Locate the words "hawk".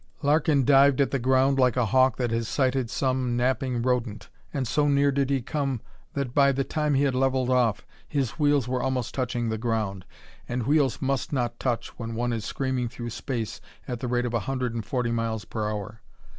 1.85-2.17